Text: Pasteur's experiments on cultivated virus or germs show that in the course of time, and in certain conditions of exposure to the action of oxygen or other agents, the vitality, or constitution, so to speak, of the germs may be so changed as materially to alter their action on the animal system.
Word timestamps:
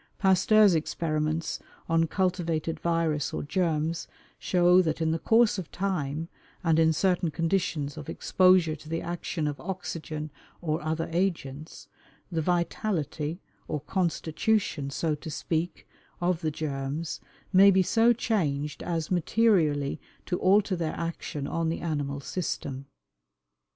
Pasteur's 0.17 0.73
experiments 0.73 1.59
on 1.87 2.07
cultivated 2.07 2.79
virus 2.79 3.31
or 3.35 3.43
germs 3.43 4.07
show 4.39 4.81
that 4.81 4.99
in 4.99 5.11
the 5.11 5.19
course 5.19 5.59
of 5.59 5.69
time, 5.71 6.27
and 6.63 6.79
in 6.79 6.91
certain 6.91 7.29
conditions 7.29 7.97
of 7.97 8.09
exposure 8.09 8.75
to 8.75 8.89
the 8.89 9.03
action 9.03 9.45
of 9.47 9.59
oxygen 9.59 10.31
or 10.59 10.81
other 10.81 11.07
agents, 11.11 11.87
the 12.31 12.41
vitality, 12.41 13.41
or 13.67 13.79
constitution, 13.81 14.89
so 14.89 15.13
to 15.13 15.29
speak, 15.29 15.87
of 16.19 16.41
the 16.41 16.49
germs 16.49 17.19
may 17.53 17.69
be 17.69 17.83
so 17.83 18.11
changed 18.11 18.81
as 18.81 19.11
materially 19.11 20.01
to 20.25 20.39
alter 20.39 20.75
their 20.75 20.95
action 20.99 21.45
on 21.45 21.69
the 21.69 21.81
animal 21.81 22.19
system. 22.19 22.87